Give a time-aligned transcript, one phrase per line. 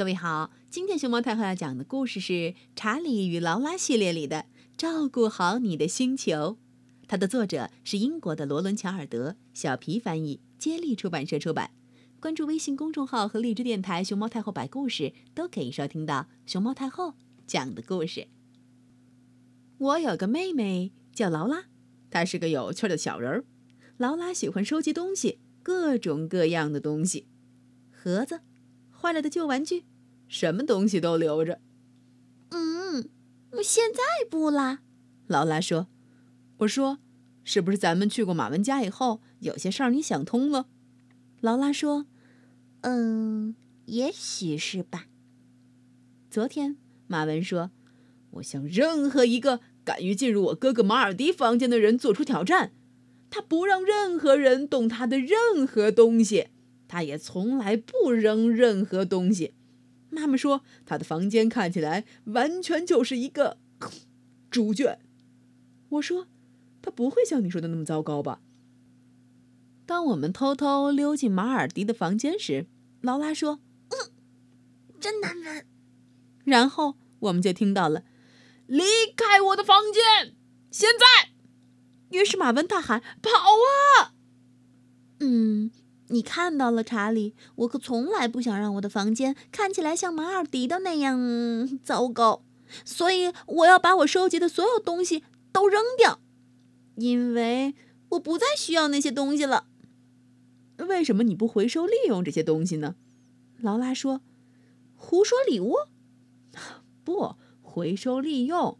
[0.00, 2.32] 各位好，今天熊猫太后要讲的故事是
[2.74, 4.36] 《查理与劳拉》系列里的
[4.74, 6.32] 《照顾好你的星球》，
[7.06, 11.72] 它的作者是英国的罗伦·乔尔德，小皮翻译，接力出版社出版。
[12.18, 17.12] 关注微信公众号和荔枝电台“熊猫太后”摆故事，都可以收听到熊猫太后
[17.46, 18.28] 讲的故事。
[19.76, 21.64] 我有个妹妹叫劳拉，
[22.10, 23.44] 她是个有趣的小人儿。
[23.98, 27.26] 劳拉喜欢收集东西，各种各样的东西，
[27.90, 28.40] 盒子。
[29.02, 29.84] 坏了的旧玩具，
[30.30, 31.58] 什么东西都留着。
[32.50, 33.08] 嗯，
[33.50, 33.98] 我现在
[34.30, 34.78] 不啦。
[35.26, 35.88] 劳拉说
[36.58, 36.98] ：“我说，
[37.42, 40.66] 是不是咱们去过马文家以后，有些事儿你想通了？”
[41.42, 42.06] 劳拉说
[42.82, 43.56] ：“嗯，
[43.86, 45.06] 也许是吧。”
[46.30, 46.76] 昨天，
[47.08, 47.72] 马文说
[48.34, 52.72] ：“我向任何一个敢于进入我哥哥马尔迪房间的人做出挑战，
[53.30, 56.50] 他不让任何人动他的任何东西。”
[56.86, 59.54] 他也从来不扔任何东西。
[60.10, 63.58] 妈妈说，他的房间看起来完全就是一个
[64.50, 64.98] 猪圈。
[65.90, 66.26] 我说，
[66.82, 68.40] 他不会像你说的那么糟糕吧？
[69.86, 72.66] 当我们偷偷溜进马尔迪的房间时，
[73.00, 74.12] 劳拉说：“嗯，
[75.00, 75.66] 真难闻。”
[76.44, 78.04] 然后我们就听到了
[78.66, 78.84] ：“离
[79.16, 80.36] 开我的房间！
[80.70, 81.30] 现在！”
[82.16, 84.14] 于是马文大喊：“跑啊！”
[85.18, 85.70] 嗯。
[86.10, 87.34] 你看到了，查理。
[87.56, 92.42] 我可从来不想让我的房间看起来像马尔迪的那样糟糕，
[92.84, 96.20] 所以我要把我收集的所有东西都扔掉，
[96.96, 97.74] 因为
[98.10, 99.66] 我不再需要那些东西了。
[100.78, 102.96] 为什么你不回收利用这些东西呢？
[103.60, 104.22] 劳拉说
[104.96, 105.74] ：“胡说礼物？
[107.04, 108.78] 不，回收利用。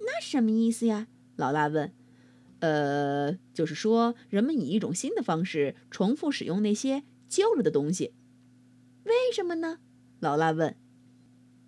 [0.00, 1.92] 那什么意思呀？”劳拉问。
[2.62, 8.12] 呃，就是说，人们以一种新的方式重复使用那些旧了的东西。
[9.02, 9.78] 为什么呢？
[10.20, 10.76] 劳拉问。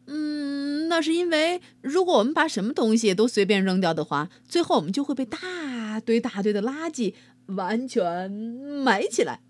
[0.07, 7.15] 嗯，那是因为如果我们把什么东西都随便扔掉的话，最后我们就会被大堆大堆的垃圾
[7.47, 9.41] 完全埋起来。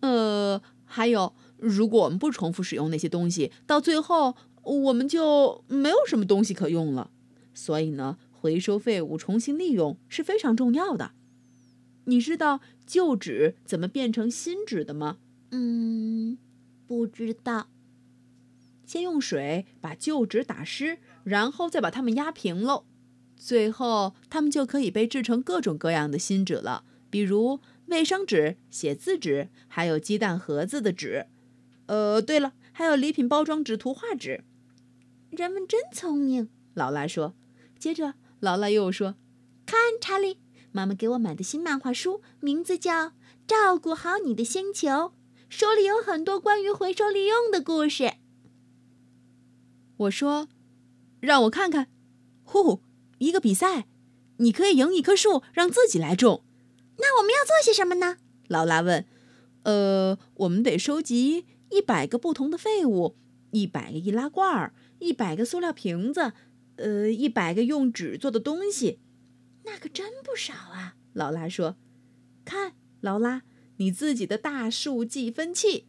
[0.00, 4.34] 呃，还有，如果我们不重复使用那些东西，到最后
[4.64, 7.12] 我们就没有什么东西可用了。
[7.54, 8.18] 所以呢？
[8.44, 11.12] 回收废物、重新利用是非常重要的。
[12.04, 15.16] 你知道旧纸怎么变成新纸的吗？
[15.50, 16.36] 嗯，
[16.86, 17.68] 不知道。
[18.84, 22.84] 先用水把旧纸打湿，然后再把它们压平喽。
[23.34, 31.28] 最后，它们就可以被制成各种各样的新纸了，比如卫生纸、写字纸，还有鸡蛋盒子的纸。
[31.86, 34.44] 呃，对了，还有礼品包装纸、图画纸。
[35.30, 37.34] 人们真聪明，劳拉说。
[37.78, 38.12] 接着。
[38.44, 39.14] 劳拉又说
[39.64, 40.38] ：“看，查理，
[40.70, 43.06] 妈妈给我买的新漫画书，名字叫
[43.46, 44.90] 《照顾好你的星球》，
[45.48, 48.12] 书里有很多关于回收利用的故事。”
[49.96, 50.48] 我说
[51.20, 51.88] ：“让我看看。”
[52.44, 52.82] 呼，
[53.16, 53.86] 一个比赛，
[54.36, 56.44] 你可以赢一棵树，让自己来种。
[56.98, 58.18] 那我们要做些什么呢？
[58.48, 59.06] 劳拉问。
[59.64, 63.16] “呃，我们得收集一百个不同的废物，
[63.52, 66.34] 一百个易拉罐，一百个塑料瓶子。”
[66.76, 68.98] 呃，一百个用纸做的东西，
[69.64, 70.96] 那可真不少啊！
[71.12, 71.76] 劳拉说
[72.44, 73.42] ：“看，劳拉，
[73.76, 75.86] 你自己的大树计分器。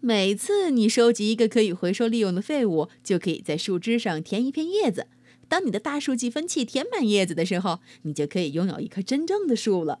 [0.00, 5.08] 每次你收集一个可以回收利用的废物，就可以在树枝上填一片叶子。
[5.48, 10.00] 当你的大树计分器填满叶子的时候，你就可以拥有一棵真正的树了。”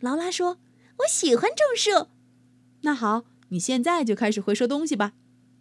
[0.00, 0.58] 劳拉说
[1.00, 2.08] ：“我喜欢种树。”
[2.80, 5.12] 那好，你现在就开始回收东西吧。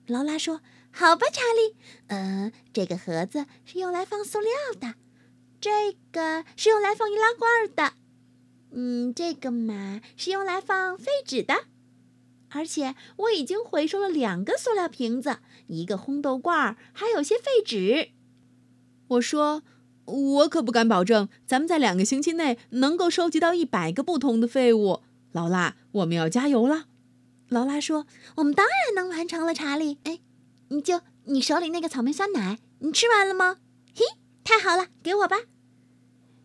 [0.08, 0.62] 劳拉说。
[0.98, 1.76] 好吧，查理。
[2.08, 4.96] 嗯，这个盒子是用来放塑料的，
[5.60, 7.96] 这个是用来放易拉罐的，
[8.72, 11.66] 嗯，这个嘛是用来放废纸的。
[12.52, 18.12] 而且我已经回收了两个塑料瓶子，一个烘豆罐，还有些废纸。
[19.10, 19.64] 我说，
[20.06, 25.02] 我可不敢保证咱们在两个星期内能够收集到一百个不同的废物。
[25.34, 26.86] 劳拉，我们要加油了。
[27.50, 28.08] 劳拉说
[28.38, 30.22] ：“我们当然能完成了，查理。”哎。
[30.70, 33.58] 你就你手里那个草莓酸奶，你吃完了吗？
[33.94, 34.04] 嘿，
[34.44, 35.38] 太好了，给我吧。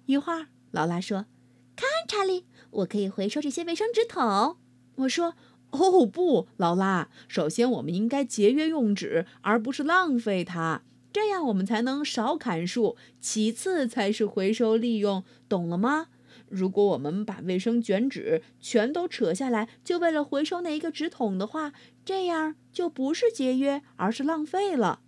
[0.07, 1.27] 一会儿，劳拉说
[1.75, 4.59] ：“看，查理，我可以回收这些卫生纸筒。”
[4.97, 5.35] 我说
[5.71, 10.83] ：“哦不，劳拉，首先我们应该节约用纸，而不是浪费它，
[11.13, 12.97] 这样我们才能少砍树。
[13.21, 16.09] 其次才是回收利用，懂了吗？”
[16.51, 21.73] 如果我们把卫生卷纸全都扯下来，就为了回收那一个纸筒的话，
[22.05, 25.01] 这样就不是节约，而是浪费了。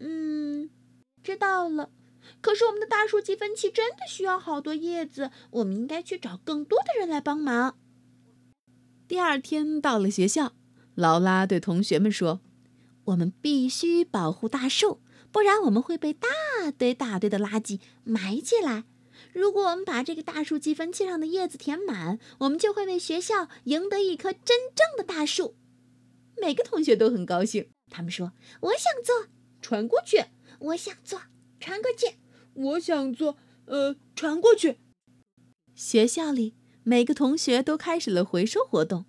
[0.00, 0.70] 嗯，
[1.22, 1.90] 知道了。
[2.40, 7.78] 可是我们的大树积分器真的需要好多叶子，我们应该去找更多的人来帮忙。
[9.06, 10.52] 第二天到了学校，
[10.94, 12.40] 劳拉对同学们说
[13.06, 15.00] ：“我们必须保护大树，
[15.30, 16.28] 不然我们会被大
[16.76, 18.84] 堆大堆的垃圾埋起来。
[19.32, 25.54] 如果我们把这个大树积分器上的叶子填满，我们就会为学校赢得一棵真正的大树。
[26.40, 29.26] 每个同学都很高兴，他们说：“我想做，
[29.60, 30.26] 传过去；
[30.58, 31.22] 我想做，
[31.58, 32.16] 传过去；
[32.54, 33.36] 我想做，
[33.66, 34.78] 呃，传过去。”
[35.74, 39.06] 学校里每个同学都开始了回收活动。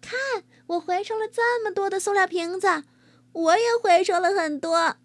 [0.00, 2.84] 看，我回收了这么多的塑料瓶子，
[3.32, 4.96] 我也回收了很多。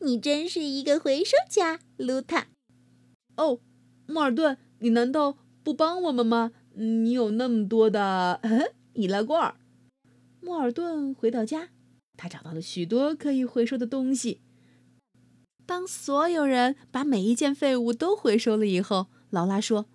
[0.00, 2.48] 你真是一个回收家，卢塔。
[3.36, 3.60] 哦。
[4.10, 6.52] 莫尔顿，你难道不帮我们吗？
[6.74, 8.40] 你有那么多的
[8.94, 9.54] 易拉罐。
[10.48, 11.68] 莫尔顿回到家，
[12.16, 14.40] 他找到了许多可以回收的东西。
[15.66, 19.90] 当所有人把每一件废物都回收了以后，劳拉说：“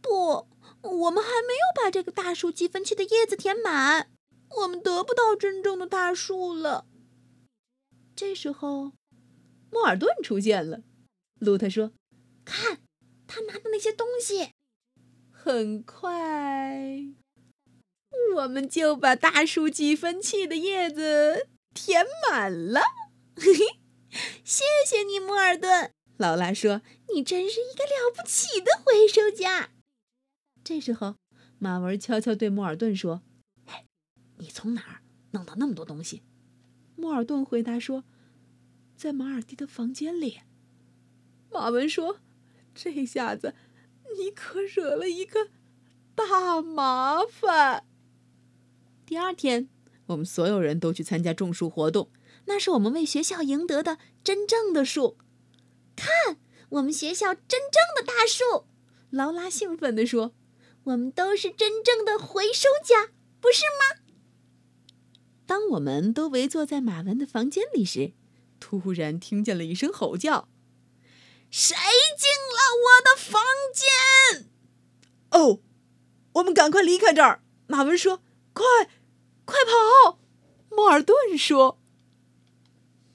[0.00, 0.48] 不，
[0.80, 4.10] 我们还没有把这个大树积分器的叶子填满，
[4.62, 6.86] 我们得不到真正的大树了。”
[8.16, 8.92] 这时候，
[9.70, 10.80] 莫尔顿出现了。
[11.38, 11.92] 露特说
[12.46, 12.78] ：“看。”
[13.28, 14.52] 他拿的那些东西，
[15.30, 17.14] 很快，
[18.34, 22.80] 我们就把大树积分器的叶子填满了。
[23.36, 23.64] 嘿嘿，
[24.44, 25.92] 谢谢你，莫尔顿。
[26.16, 26.82] 劳拉说
[27.14, 29.70] ：“你真是一个了不起的回收家。”
[30.64, 31.16] 这时候，
[31.58, 33.22] 马文悄悄对莫尔顿说：“，
[34.38, 36.22] 你从哪儿弄到那么多东西？”
[36.96, 38.04] 莫尔顿回答说
[38.96, 40.40] ：“在马尔蒂的房间里。”
[41.50, 42.20] 马文说。
[42.72, 43.54] 这下子，
[44.16, 45.48] 你可惹了一个
[46.14, 47.84] 大麻烦。
[49.10, 49.68] 第二天，
[50.06, 52.12] 我们所有人都去参加种树活动，
[52.44, 55.18] 那是我们为学校赢得的真正的树。
[55.96, 58.68] 看，我们学校真正的大树！
[59.10, 60.36] 劳拉兴奋地说
[60.84, 63.10] ：“我们都是真正的回收家，
[63.40, 64.00] 不是吗？”
[65.44, 68.12] 当我们都围坐在马文的房间里时，
[68.60, 70.48] 突然听见了一声吼叫。
[71.50, 71.74] 谁
[72.16, 73.42] 进了我的房
[73.74, 74.46] 间？
[75.32, 75.60] 哦，
[76.34, 77.42] 我们赶快离开这儿！
[77.66, 78.22] 马文说
[78.54, 78.64] ：“快，
[79.50, 80.18] 快跑！”
[80.70, 81.79] 莫尔顿说。